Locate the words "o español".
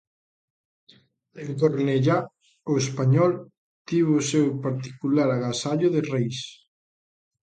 2.71-3.31